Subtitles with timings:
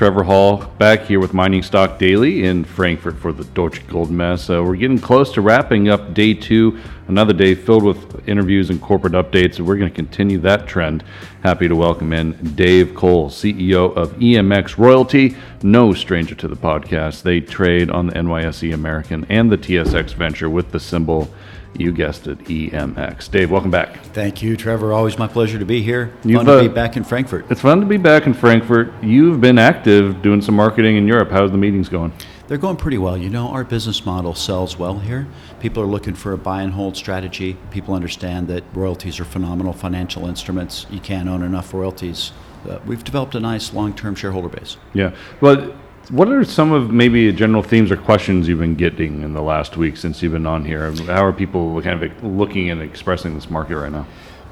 [0.00, 4.48] Trevor Hall back here with Mining Stock Daily in Frankfurt for the Deutsche Goldmesse.
[4.48, 6.78] Uh, we're getting close to wrapping up day two,
[7.08, 9.58] another day filled with interviews and corporate updates.
[9.58, 11.04] And we're going to continue that trend.
[11.42, 17.20] Happy to welcome in Dave Cole, CEO of EMX Royalty, no stranger to the podcast.
[17.20, 21.28] They trade on the NYSE American and the TSX Venture with the symbol
[21.74, 23.30] you guessed it, EMX.
[23.30, 24.02] Dave, welcome back.
[24.06, 24.92] Thank you, Trevor.
[24.92, 26.12] Always my pleasure to be here.
[26.24, 27.46] You've, Fun to uh, be back in Frankfurt.
[27.50, 28.92] It's fun to be back in Frankfurt.
[29.02, 31.30] You've been active doing some marketing in Europe.
[31.30, 32.12] How's the meetings going?
[32.48, 33.16] They're going pretty well.
[33.16, 35.28] You know, our business model sells well here.
[35.60, 37.56] People are looking for a buy and hold strategy.
[37.70, 40.84] People understand that royalties are phenomenal financial instruments.
[40.90, 42.32] You can't own enough royalties.
[42.68, 44.78] Uh, we've developed a nice long term shareholder base.
[44.92, 45.14] Yeah.
[45.40, 45.72] Well,
[46.10, 49.76] what are some of maybe general themes or questions you've been getting in the last
[49.76, 50.90] week since you've been on here?
[50.92, 54.06] How are people kind of looking and expressing this market right now?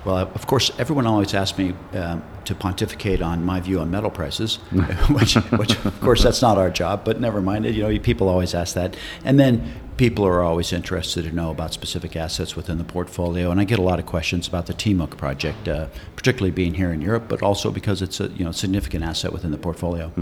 [0.04, 4.10] Well, of course, everyone always asks me um, to pontificate on my view on metal
[4.10, 4.56] prices,
[5.10, 7.04] which, which, of course, that's not our job.
[7.04, 7.64] But never mind.
[7.66, 11.74] You know, people always ask that, and then people are always interested to know about
[11.74, 13.50] specific assets within the portfolio.
[13.50, 16.92] And I get a lot of questions about the Timok project, uh, particularly being here
[16.92, 20.12] in Europe, but also because it's a you know significant asset within the portfolio.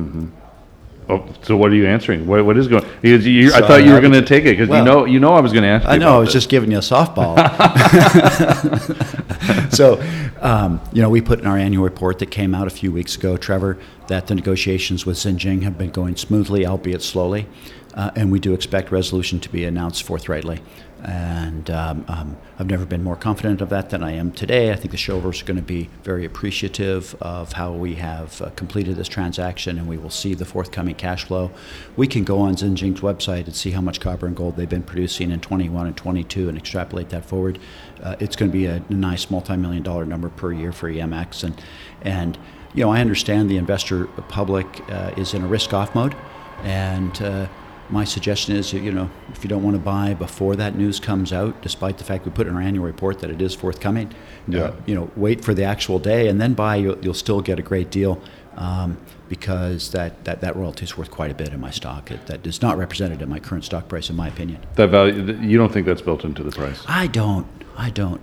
[1.09, 2.27] Oh, so what are you answering?
[2.27, 2.85] What, what is going?
[3.03, 5.21] You, I So thought you were going to take it because well- you know you
[5.21, 5.87] know I was going to ask.
[5.87, 6.17] I know.
[6.17, 6.35] I was this.
[6.35, 7.37] just giving you a softball.
[9.73, 10.03] so,
[10.41, 13.17] um, you know, we put in our annual report that came out a few weeks
[13.17, 17.47] ago, Trevor, that the negotiations with Zijin have been going smoothly, albeit slowly,
[17.95, 20.61] uh, and we do expect resolution to be announced forthrightly.
[21.07, 24.73] And um, um, I've never been more confident of that than I am today.
[24.73, 28.51] I think the shareholders are going to be very appreciative of how we have uh,
[28.57, 31.53] completed this transaction, and we will see the forthcoming cash flow.
[31.95, 34.83] We can go on Zijin's website and see how much copper and gold they've been
[34.83, 37.61] producing in 21 and 22 and extrapolate that forward.
[38.03, 41.63] Uh, it's going to be a nice multi-million dollar number per year for EMX, and
[42.03, 42.37] and
[42.75, 46.17] you know I understand the investor public uh, is in a risk-off mode,
[46.65, 47.47] and uh,
[47.91, 51.33] my suggestion is, you know, if you don't want to buy before that news comes
[51.33, 54.13] out, despite the fact we put in our annual report that it is forthcoming,
[54.49, 54.61] Yeah.
[54.65, 56.77] uh, you know, wait for the actual day and then buy.
[56.77, 58.21] You'll, you'll still get a great deal
[58.57, 58.97] um,
[59.29, 62.11] because that, that, that royalty is worth quite a bit in my stock.
[62.11, 64.61] It, that is not represented in my current stock price, in my opinion.
[64.75, 65.37] that value.
[65.41, 66.83] You don't think that's built into the price?
[66.89, 67.47] I don't.
[67.77, 68.21] I don't.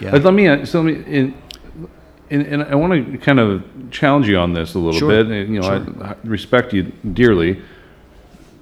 [0.00, 0.10] Yeah.
[0.12, 1.34] But let me uh, so let me in,
[2.30, 5.08] in, and I want to kind of challenge you on this a little Sure.
[5.08, 5.26] bit.
[5.26, 6.04] and, You know, Sure.
[6.04, 7.60] I, I respect you dearly,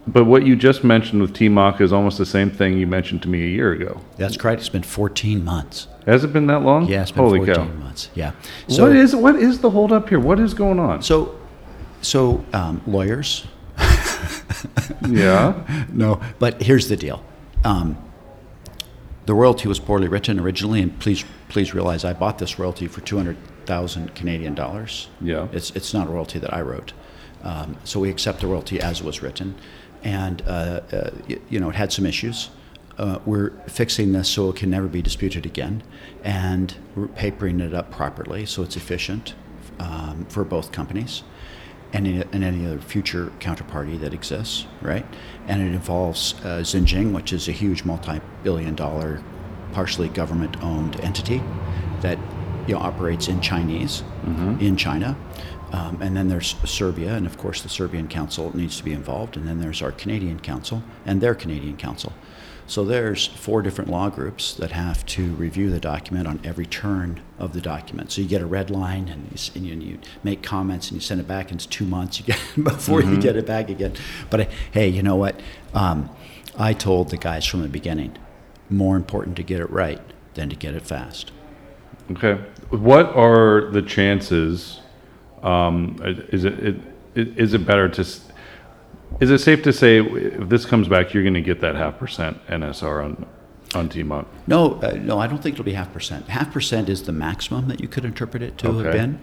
[0.06, 3.28] but what you just mentioned with Timok is almost the same thing you mentioned to
[3.28, 4.00] me a year ago.
[4.16, 4.60] That's correct.
[4.60, 5.88] It's been 14 months.
[6.06, 6.86] Has it been that long?
[6.86, 7.64] Yeah, it's been Holy 14 cow!
[7.64, 8.10] months.
[8.14, 8.32] Yeah.
[8.68, 10.20] So, what is what is the holdup here?
[10.20, 11.02] What is going on?
[11.02, 11.38] So,
[12.02, 13.46] so um, lawyers.
[15.08, 17.22] yeah, No, but here's the deal.
[17.64, 17.98] Um,
[19.26, 23.00] the royalty was poorly written originally, and please, please realize I bought this royalty for
[23.00, 25.08] two hundred thousand Canadian dollars.
[25.20, 25.48] Yeah.
[25.52, 26.92] it's it's not a royalty that I wrote,
[27.42, 29.56] um, so we accept the royalty as it was written,
[30.06, 31.10] and uh, uh,
[31.48, 32.50] you know it had some issues.
[32.96, 35.82] Uh, we're fixing this so it can never be disputed again,
[36.22, 39.34] and we're papering it up properly so it's efficient
[39.80, 41.24] um, for both companies
[41.92, 45.04] and any, and any other future counterparty that exists, right?
[45.48, 49.22] And it involves uh, Zijin, which is a huge multi-billion-dollar,
[49.72, 51.42] partially government-owned entity
[52.00, 52.18] that
[52.68, 54.04] you know operates in Chinese,
[54.60, 55.16] in China.
[55.76, 59.36] Um, and then there's Serbia, and of course the Serbian counsel needs to be involved.
[59.36, 62.14] And then there's our Canadian counsel and their Canadian counsel.
[62.66, 67.20] So there's four different law groups that have to review the document on every turn
[67.38, 68.10] of the document.
[68.10, 71.00] So you get a red line, and you, and you, you make comments, and you
[71.00, 73.92] send it back, and it's two months you get before you get it back again.
[74.30, 75.38] But uh, hey, you know what?
[75.74, 76.08] Um,
[76.58, 78.16] I told the guys from the beginning,
[78.70, 80.00] more important to get it right
[80.32, 81.32] than to get it fast.
[82.10, 82.42] Okay.
[82.70, 84.80] What are the chances?
[85.46, 85.96] Um,
[86.32, 86.76] is it, it
[87.14, 88.00] is it better to?
[89.20, 91.98] Is it safe to say if this comes back, you're going to get that half
[91.98, 93.26] percent NSR on
[93.74, 94.26] on Timok?
[94.48, 96.28] No, uh, no, I don't think it'll be half percent.
[96.28, 99.20] Half percent is the maximum that you could interpret it to have been,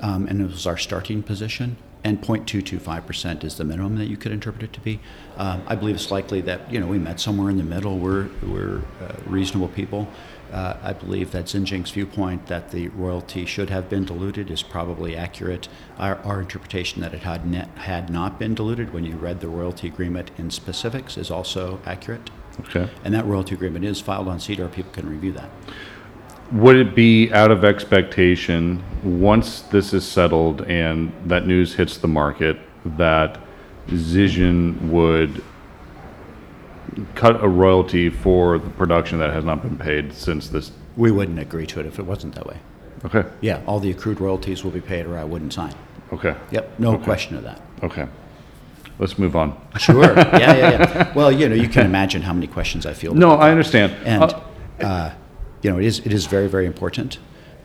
[0.00, 1.76] um, and it was our starting position.
[2.04, 5.00] And 0.225 percent is the minimum that you could interpret it to be.
[5.38, 7.98] Um, I believe it's likely that you know we met somewhere in the middle.
[7.98, 10.08] We're we're uh, reasonable people.
[10.52, 15.16] Uh, I believe that Zijin's viewpoint that the royalty should have been diluted is probably
[15.16, 15.68] accurate.
[15.98, 19.48] Our, our interpretation that it had net, had not been diluted when you read the
[19.48, 22.30] royalty agreement in specifics is also accurate.
[22.60, 22.88] Okay.
[23.02, 24.68] And that royalty agreement is filed on SEDAR.
[24.68, 25.50] People can review that.
[26.54, 32.06] Would it be out of expectation once this is settled and that news hits the
[32.08, 32.58] market
[32.96, 33.40] that
[33.88, 35.42] Zijin would
[37.16, 40.70] cut a royalty for the production that has not been paid since this?
[40.96, 42.58] We wouldn't agree to it if it wasn't that way.
[43.04, 43.24] Okay.
[43.40, 45.74] Yeah, all the accrued royalties will be paid or I wouldn't sign.
[46.12, 46.36] Okay.
[46.52, 47.60] Yep, no question of that.
[47.82, 48.06] Okay.
[49.00, 49.60] Let's move on.
[49.78, 50.04] Sure.
[50.16, 51.12] Yeah, yeah, yeah.
[51.14, 53.12] Well, you know, you can imagine how many questions I feel.
[53.12, 53.92] No, I understand.
[54.06, 54.40] and Uh,
[54.80, 55.12] uh,
[55.64, 57.18] you know it is it is very very important.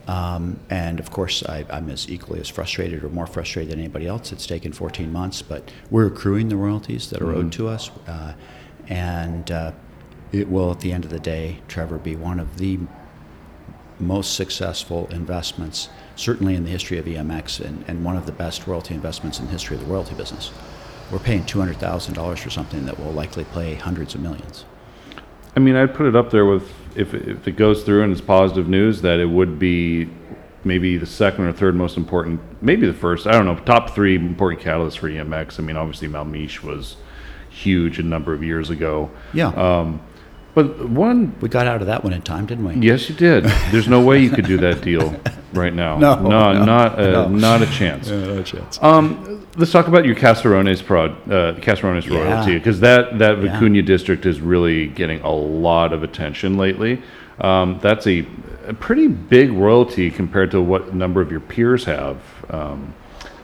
[0.08, 4.08] Um, and of course, I, I'm as equally as frustrated or more frustrated than anybody
[4.08, 4.32] else.
[4.32, 8.34] It's taken 14 months, but we're accruing the royalties that are owed to us, uh,
[8.88, 9.72] and uh,
[10.32, 12.80] it will, at the end of the day, Trevor, be one of the
[14.00, 18.66] most successful investments, certainly in the history of EMX, and, and one of the best
[18.66, 20.52] royalty investments in the history of the royalty business.
[21.12, 24.66] We're paying $200,000 for something that will likely pay hundreds of millions.
[25.60, 28.22] I mean, I'd put it up there with if if it goes through and it's
[28.22, 30.10] positive news that it would be
[30.64, 33.28] maybe the second or third most important, maybe the first.
[33.28, 35.60] I don't know, top three important catalysts for EMX.
[35.60, 36.96] I mean, obviously Malmyzh was
[37.50, 39.12] huge a number of years ago.
[39.34, 39.50] Yeah.
[39.50, 40.02] Um,
[40.54, 42.76] but one, We got out of that one in time, didn't we?
[42.86, 43.44] yes, you did.
[43.72, 45.16] There's no way you could do that deal
[45.54, 45.98] right now.
[46.00, 47.28] No, no, no, not a, no.
[47.28, 48.10] not a chance.
[48.10, 48.80] no chance.
[48.82, 52.18] Um, let's talk about your Caserones prod, uh, Caserones Yeah.
[52.18, 53.60] royalty, because that that Yeah.
[53.60, 57.02] Vicuña district is really getting a lot of attention lately.
[57.42, 58.26] Um, that's a,
[58.68, 62.18] a pretty big royalty compared to what a number of your peers have
[62.50, 62.94] um,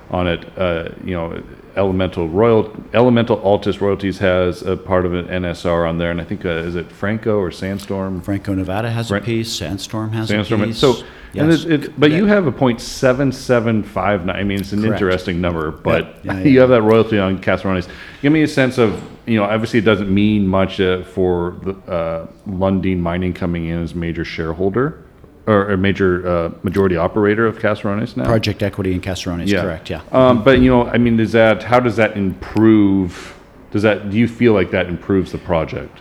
[0.09, 0.45] on it.
[0.57, 1.41] Uh, you know,
[1.75, 6.23] Elemental Royal Elemental Altus Royalties has a part of an NSR on there, and I
[6.23, 8.21] think uh, is it Franco or Sandstorm?
[8.21, 9.51] Franco Nevada has Fran- a piece.
[9.51, 10.61] Sandstorm has Sandstorm.
[10.61, 10.77] a piece.
[10.77, 10.95] So,
[11.33, 11.65] and Yes.
[11.65, 14.37] it, but you have a point seven seven five nine.
[14.37, 14.93] I mean, it's an Correct.
[14.93, 17.89] interesting number, but Yeah, yeah, you have that royalty on Caserones.
[18.21, 21.71] Give me a sense of, you know, obviously it doesn't mean much uh, for the
[21.91, 25.04] uh, Lundin Mining coming in as major shareholder
[25.47, 28.25] or a major uh, majority operator of Caserones now.
[28.25, 29.89] Project equity in Caserones, correct?
[29.89, 30.01] Yeah.
[30.11, 31.63] Um, but you know, I mean, does that?
[31.63, 33.37] How does that improve?
[33.71, 34.09] Does that?
[34.09, 35.99] Do you feel like that improves the project?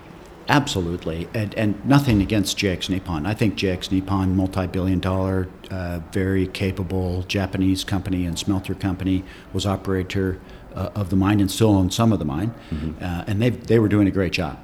[0.49, 3.27] Absolutely, and and nothing against JX Nippon.
[3.27, 10.41] I think JX Nippon, multi-billion-dollar, uh, very capable Japanese company and smelter company, was operator
[10.75, 12.55] uh, of the mine and still owns some of the mine,
[13.01, 14.59] uh, and they they were doing a great job.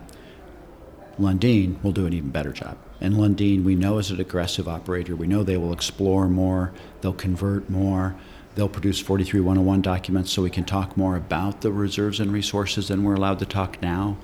[1.19, 2.79] Lundin will do an even better job.
[3.01, 5.17] And Lundin, we know is an aggressive operator.
[5.17, 8.15] We know they will explore more, they'll convert more,
[8.55, 13.05] they'll produce 43101 documents so we can talk more about the reserves and resources than
[13.05, 14.19] we're allowed to talk now,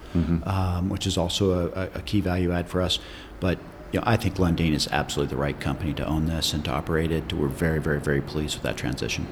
[0.45, 2.99] um, which is also a, a key value add for us.
[3.41, 3.59] But
[3.93, 6.71] you know, I think Lundin is absolutely the right company to own this and to
[6.71, 7.33] operate it.
[7.33, 9.27] We're very, very, very pleased with that transition.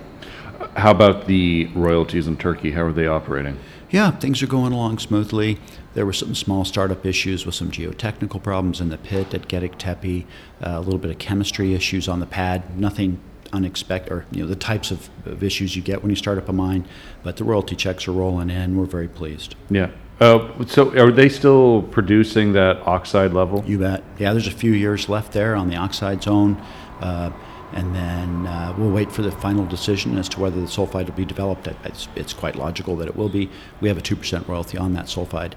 [0.77, 2.71] How about the royalties in Turkey?
[2.71, 3.59] How are they operating?
[3.95, 5.61] Yeah, things are going along smoothly.
[5.95, 9.79] There were some small startup issues with some geotechnical problems in the pit at Gedik
[9.79, 10.27] Tepe,
[10.61, 13.21] uh, a little bit of chemistry issues on the pad, nothing
[13.53, 16.49] unexpected, or you know the types of, of issues you get when you start up
[16.49, 16.89] a mine.
[17.23, 18.77] But the royalty checks are rolling in.
[18.77, 19.55] We're very pleased.
[19.71, 19.93] Yeah.
[20.19, 23.63] Uh, so are they still producing that oxide level?
[23.65, 24.03] You bet.
[24.19, 26.61] Yeah, there's a few years left there on the oxide zone.
[26.99, 27.31] Uh,
[27.75, 31.17] and then uh, we'll wait for the final decision as to whether the sulfide will
[31.17, 31.67] be developed.
[31.85, 33.51] It's, it's quite logical that it will be.
[33.81, 35.55] We have a 2% royalty on that sulfide.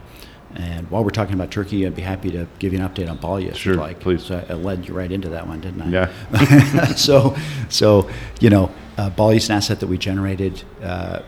[0.56, 3.18] And while we're talking about Turkey, I'd be happy to give you an update on
[3.18, 4.00] Balya if Sure, you'd like.
[4.00, 4.24] please.
[4.24, 5.90] So I led you right into that one, didn't I?
[5.90, 6.86] Yeah.
[6.96, 7.36] so,
[7.70, 8.10] so
[8.40, 11.22] you know, uh, Balya's an asset that we generated uh,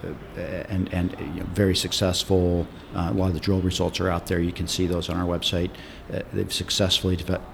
[0.69, 2.65] and, and you know, very successful.
[2.95, 4.39] Uh, a lot of the drill results are out there.
[4.39, 5.69] You can see those on our website.
[6.11, 7.45] Uh, they've successfully developed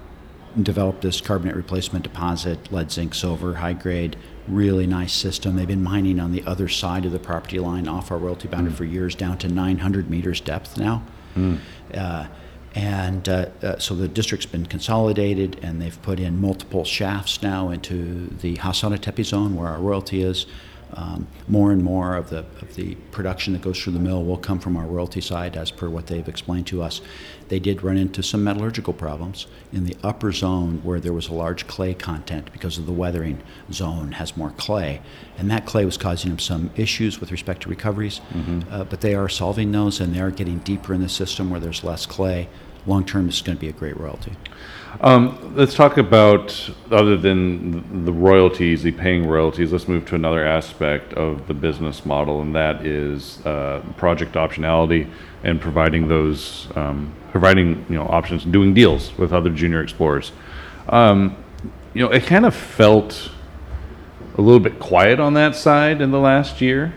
[0.62, 4.16] developed this carbonate replacement deposit, lead, zinc, silver, high grade,
[4.48, 5.56] really nice system.
[5.56, 8.72] They've been mining on the other side of the property line off our royalty boundary
[8.72, 11.02] for years, down to 900 meters depth now.
[11.92, 12.26] Uh,
[12.74, 17.70] and uh, uh, so the district's been consolidated, and they've put in multiple shafts now
[17.70, 20.46] into the Hasana Tepe zone where our royalty is.
[20.96, 24.38] Um, more and more of the of the production that goes through the mill will
[24.38, 27.02] come from our royalty side, as per what they've explained to us.
[27.48, 31.34] They did run into some metallurgical problems in the upper zone where there was a
[31.34, 35.00] large clay content because of the weathering zone has more clay,
[35.38, 38.20] and that clay was causing them some issues with respect to recoveries.
[38.70, 41.60] Uh, but they are solving those, and they are getting deeper in the system where
[41.60, 42.48] there's less clay.
[42.86, 44.32] Long term, is going to be a great royalty.
[45.00, 49.72] Um, let's talk about other than the royalties, the paying royalties.
[49.72, 55.10] Let's move to another aspect of the business model, and that is uh, project optionality
[55.44, 60.32] and providing those, um, providing you know options, doing deals with other junior explorers.
[60.88, 61.36] Um,
[61.92, 63.30] you know, it kind of felt
[64.38, 66.94] a little bit quiet on that side in the last year,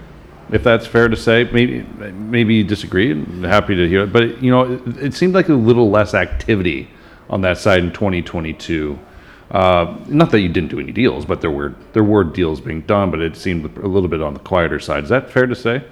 [0.52, 1.50] if that's fair to say.
[1.52, 3.12] Maybe maybe you disagree.
[3.12, 6.14] I'm happy to hear it, but you know, it, it seemed like a little less
[6.14, 6.90] activity
[7.30, 8.98] on that side in 2022.
[9.52, 12.82] Uh, not that you didn't do any deals, but there were there were deals being
[12.82, 15.04] done, but it seemed a little bit on the quieter side.
[15.04, 15.84] Is that fair to say?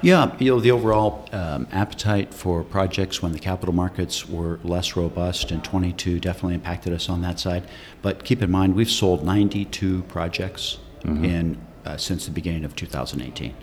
[0.00, 4.96] Yeah, you know, the overall um, appetite for projects when the capital markets were less
[4.96, 7.66] robust in 22 definitely impacted us on that side.
[8.02, 13.54] But keep in mind, we've sold 92 projects in uh, since the beginning of 2018.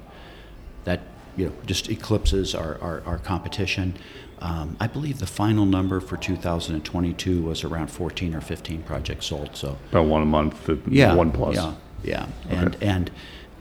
[1.37, 3.95] You know just eclipses our, our, our competition.
[4.39, 9.55] Um, I believe the final number for 2022 was around 14 or 15 projects sold.
[9.55, 11.55] So About one a month, yeah, one plus.
[11.55, 13.11] Yeah, yeah, and and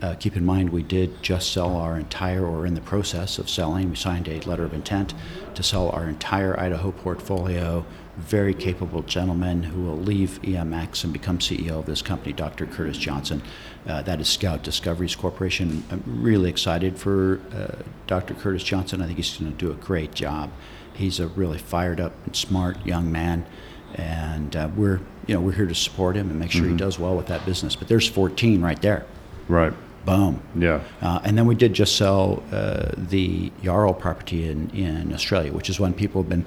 [0.02, 3.50] uh, keep in mind we did just sell our entire, or in the process of
[3.50, 3.90] selling.
[3.90, 5.14] We signed a letter of intent
[5.54, 7.84] to sell our entire Idaho portfolio.
[8.16, 12.66] Very capable gentleman who will leave EMX and become CEO of this company, Dr.
[12.66, 13.42] Curtis Johnson.
[13.86, 15.84] Uh, that is Scout Discoveries Corporation.
[15.90, 18.34] I'm really excited for uh, Dr.
[18.34, 19.00] Curtis Johnson.
[19.00, 20.50] I think he's going to do a great job.
[20.92, 23.46] He's a really fired up and smart young man
[23.94, 26.98] and uh, we're you know we're here to support him and make sure he does
[26.98, 27.74] well with that business.
[27.74, 29.04] But there's 14 right there.
[29.48, 29.72] Right.
[30.04, 30.42] Boom.
[30.56, 30.82] Yeah.
[31.02, 35.68] Uh, and then we did just sell uh, the Yarrol property in, in Australia, which
[35.68, 36.46] is one people have been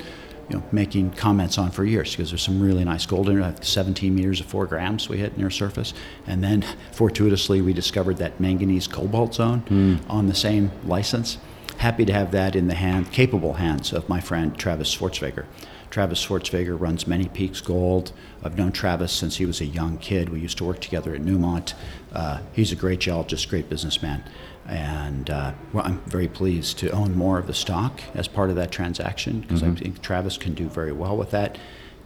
[0.49, 3.63] you know, making comments on for years because there's some really nice gold in it.
[3.63, 5.93] 17 meters of 4 grams we hit near surface.
[6.27, 9.63] And then fortuitously, we discovered that manganese cobalt zone
[10.09, 11.37] on the same license.
[11.77, 15.45] Happy to have that in the hand, capable hands of my friend Travis Schwertfeger.
[15.93, 18.13] Travis Schwertfeger runs Many Peaks Gold.
[18.43, 20.29] I've known Travis since he was a young kid.
[20.29, 21.75] We used to work together at Newmont.
[22.11, 24.23] Uh, he's a great geologist, great businessman.
[24.67, 28.55] And uh, well, I'm very pleased to own more of the stock as part of
[28.55, 31.59] that transaction because I think Travis can do very well with that.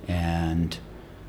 [0.06, 0.78] And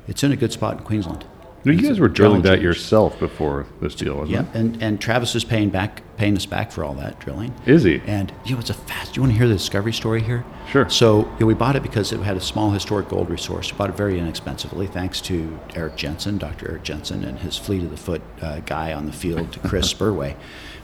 [0.09, 1.25] it's in a good spot in Queensland.
[1.63, 5.35] You It's guys were drilling that yourself before this deal, wasn't Yeah, and, and Travis
[5.35, 7.53] is paying back, paying us back for all that drilling.
[7.65, 8.01] Is he?
[8.05, 9.17] And you know, it's a fast.
[9.17, 10.45] You want to hear the discovery story here?
[10.69, 10.89] Sure.
[10.89, 13.71] So you know, we bought it because it had a small historic gold resource.
[13.71, 16.69] We bought it very inexpensively, thanks to Eric Jensen, Dr.
[16.69, 20.35] Eric Jensen, and his fleet of the foot uh, guy on the field, Chris Spurway.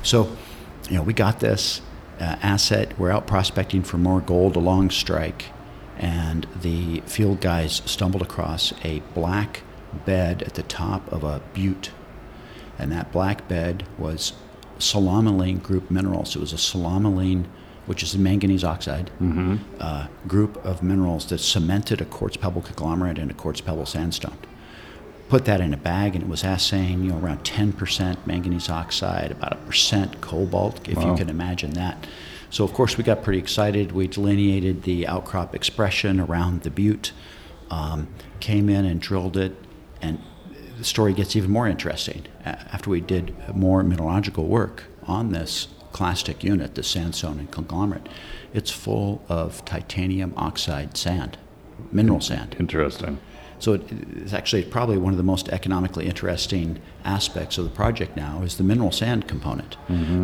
[0.04, 0.36] So,
[0.90, 1.82] you know, we got this
[2.20, 3.00] uh, asset.
[3.00, 5.46] We're out prospecting for more gold along strike,
[5.98, 9.62] and the field guys stumbled across a black
[9.96, 11.92] bed at the top of a butte
[12.78, 14.34] and that black bed was
[14.80, 16.36] psilomelane group minerals.
[16.36, 17.46] It was a psilomelane,
[17.86, 19.10] which is a manganese oxide
[19.80, 24.38] uh, group of minerals that cemented a quartz pebble conglomerate and a quartz pebble sandstone.
[25.30, 29.32] Put that in a bag, and it was assaying, you know, around 10% manganese oxide,
[29.32, 32.06] about a percent cobalt, if you can imagine that.
[32.52, 33.92] So, of course, we got pretty excited.
[33.92, 37.12] We delineated the outcrop expression around the butte,
[37.72, 38.08] um,
[38.40, 39.56] came in and drilled it,
[40.06, 40.22] and
[40.78, 42.26] the story gets even more interesting.
[42.46, 48.08] After we did more mineralogical work on this clastic unit, the sandstone and conglomerate,
[48.54, 51.38] it's full of titanium oxide sand,
[51.92, 52.56] mineral sand.
[52.60, 53.20] Interesting.
[53.58, 53.84] So it,
[54.18, 58.58] it's actually probably one of the most economically interesting aspects of the project now is
[58.58, 59.78] the mineral sand component.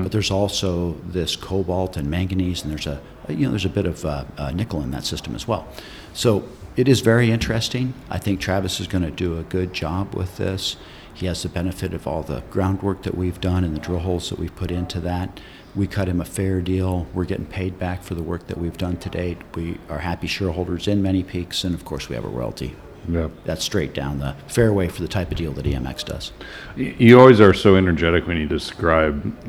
[0.04, 3.86] But there's also this cobalt and manganese, and there's a you know there's a bit
[3.86, 5.66] of uh, uh, nickel in that system as well.
[6.14, 6.44] So
[6.76, 7.94] it is very interesting.
[8.10, 10.78] I think Travis is going to do a good job with this.
[11.14, 14.30] He has the benefit of all the groundwork that we've done and the drill holes
[14.30, 15.40] that we've put into that.
[15.76, 17.08] We cut him a fair deal.
[17.14, 19.38] We're getting paid back for the work that we've done to date.
[19.56, 22.76] We are happy shareholders in Many Peaks, and of course, we have a royalty
[23.10, 23.30] Yeah.
[23.46, 26.32] that's straight down the fairway for the type of deal that EMX does.
[26.76, 29.24] You always are so energetic when you describe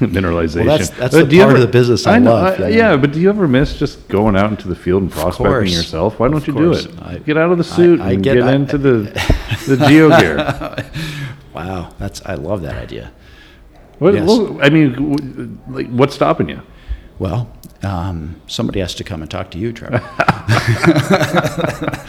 [0.00, 0.66] mineralization.
[0.66, 2.68] Well, that's- that's Uh, the do you part of the business I know, love, I-
[2.68, 6.18] yeah, but do you ever miss just going out into the field and prospecting yourself?
[6.20, 6.88] Why don't you do it?
[7.02, 8.98] I- get out of the suit I and get- get, I- into the
[9.66, 10.76] the geo gear.
[11.54, 13.12] Wow, that's I love that idea.
[13.98, 14.26] What, Yes.
[14.26, 16.62] well, I mean, like, what's stopping you?
[17.18, 20.00] Well, um, somebody has to come and talk to you, Trevor.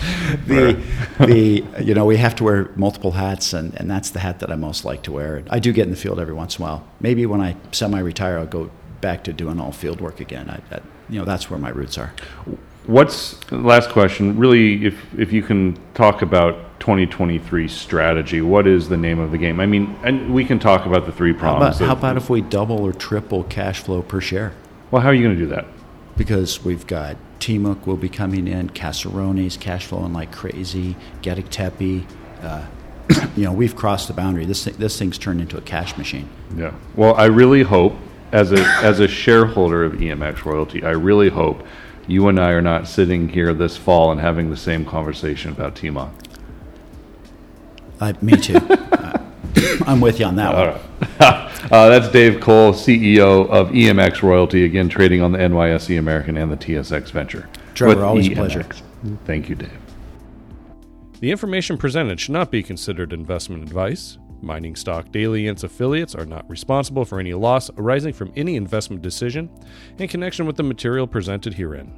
[0.47, 0.81] the,
[1.19, 4.51] the, you know, we have to wear multiple hats, and, and that's the hat that
[4.51, 5.43] I most like to wear.
[5.49, 6.87] I do get in the field every once in a while.
[6.99, 8.71] Maybe when I semi-retire, I'll go
[9.01, 10.49] back to doing all field work again.
[10.49, 12.13] I, I, you know, that's where my roots are.
[12.85, 14.37] What's last question?
[14.37, 19.37] Really, if if you can talk about 2023 strategy, what is the name of the
[19.37, 19.61] game?
[19.61, 22.41] I mean, and we can talk about the three How about, how about if we
[22.41, 24.51] double or triple cash flow per share?
[24.91, 25.65] well, how are you going to do that?
[26.15, 32.05] Because we've got Timok will be coming in, Caserones cash flowing like crazy, Gediktepe.
[32.41, 32.65] Uh,
[33.35, 34.45] you know, we've crossed the boundary.
[34.45, 36.29] This thing, this thing's turned into a cash machine.
[36.55, 36.73] Yeah.
[36.95, 37.95] Well, I really hope,
[38.31, 41.65] as a as a shareholder of EMX Royalty, I really hope
[42.07, 45.75] you and I are not sitting here this fall and having the same conversation about
[45.75, 46.11] Timok.
[47.99, 48.59] Uh, me too.
[49.85, 50.79] I'm with you on that All one.
[51.19, 51.61] right.
[51.71, 56.51] uh, that's Dave Cole, CEO of EMX Royalty, again trading on the NYSE American and
[56.51, 57.49] the TSX Venture.
[57.73, 58.65] Trevor, With always a pleasure.
[59.25, 59.71] Thank you, Dave.
[61.19, 64.17] The information presented should not be considered investment advice.
[64.41, 68.57] Mining Stock Daily and its affiliates are not responsible for any loss arising from any
[68.57, 69.49] investment decision
[69.97, 71.97] in connection with the material presented herein.